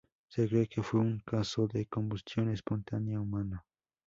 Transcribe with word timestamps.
Se 0.29 0.47
cree 0.49 0.67
que 0.67 0.81
fue 0.81 0.99
un 0.99 1.19
caso 1.19 1.67
de 1.67 1.85
Combustión 1.85 2.49
espontánea 2.49 3.19
humana 3.21 3.63